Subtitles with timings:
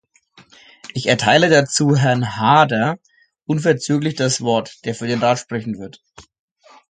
[0.95, 2.97] Ich erteile dazu Herrn Haarder
[3.45, 6.01] unverzüglich das Wort, der für den Rat sprechen wird.